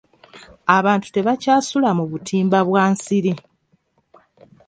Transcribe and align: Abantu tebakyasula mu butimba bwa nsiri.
Abantu 0.77 1.07
tebakyasula 1.15 1.89
mu 1.97 2.03
butimba 2.11 2.59
bwa 2.67 2.83
nsiri. 2.93 3.33